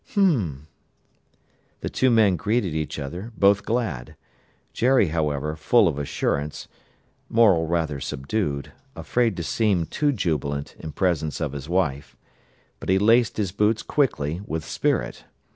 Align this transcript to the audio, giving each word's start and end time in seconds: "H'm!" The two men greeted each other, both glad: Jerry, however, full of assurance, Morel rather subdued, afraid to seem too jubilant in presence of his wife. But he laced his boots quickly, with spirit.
"H'm!" 0.13 0.65
The 1.81 1.89
two 1.91 2.09
men 2.09 2.35
greeted 2.35 2.73
each 2.73 2.97
other, 2.97 3.31
both 3.37 3.63
glad: 3.63 4.15
Jerry, 4.73 5.09
however, 5.09 5.55
full 5.55 5.87
of 5.87 5.99
assurance, 5.99 6.67
Morel 7.29 7.67
rather 7.67 7.99
subdued, 7.99 8.71
afraid 8.95 9.37
to 9.37 9.43
seem 9.43 9.85
too 9.85 10.11
jubilant 10.11 10.75
in 10.79 10.91
presence 10.91 11.39
of 11.39 11.51
his 11.51 11.69
wife. 11.69 12.17
But 12.79 12.89
he 12.89 12.97
laced 12.97 13.37
his 13.37 13.51
boots 13.51 13.83
quickly, 13.83 14.41
with 14.47 14.65
spirit. 14.65 15.25